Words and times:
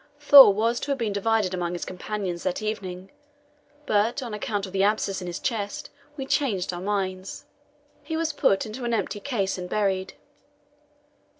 Thor 0.19 0.51
was 0.51 0.79
to 0.79 0.89
have 0.89 0.97
been 0.97 1.13
divided 1.13 1.53
among 1.53 1.73
his 1.73 1.85
companions 1.85 2.41
that 2.41 2.59
evening, 2.63 3.11
but, 3.85 4.23
on 4.23 4.33
account 4.33 4.65
of 4.65 4.71
the 4.73 4.81
abscess 4.81 5.21
in 5.21 5.27
his 5.27 5.37
chest, 5.37 5.91
we 6.17 6.25
changed 6.25 6.73
our 6.73 6.81
minds. 6.81 7.45
He 8.01 8.17
was 8.17 8.33
put 8.33 8.65
into 8.65 8.83
an 8.83 8.95
empty 8.95 9.19
case 9.19 9.59
and 9.59 9.69
buried. 9.69 10.15